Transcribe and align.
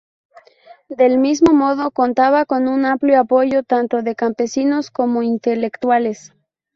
Del 0.89 1.19
mismo 1.19 1.53
modo, 1.53 1.91
contaba 1.91 2.45
con 2.47 2.67
un 2.67 2.85
amplio 2.87 3.19
apoyo 3.21 3.61
tanto 3.61 4.01
de 4.01 4.15
campesinos 4.15 4.89
como 4.89 5.21
intelectuales. 5.21 6.33